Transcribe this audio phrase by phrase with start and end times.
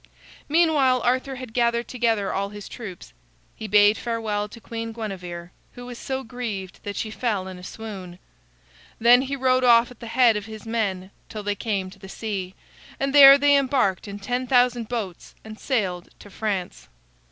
[0.49, 3.13] Meanwhile, Arthur had gathered together all his troops.
[3.55, 7.63] He bade farewell to Queen Guinevere, who was so grieved that she fell in a
[7.63, 8.17] swoon.
[8.99, 12.09] Then he rode off at the head of his men till they came to the
[12.09, 12.55] sea,
[12.99, 16.87] and there they embarked in ten thousand boats and sailed to France.